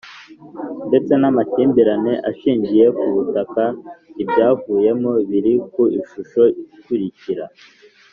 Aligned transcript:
ndetse 0.87 1.11
n 1.21 1.23
amakimbirane 1.29 2.13
ashingiye 2.29 2.85
ku 2.99 3.07
butaka 3.15 3.63
Ibyavuyemo 4.21 5.11
biri 5.29 5.53
ku 5.73 5.83
ishusho 6.01 6.41
ikurikira 6.77 7.45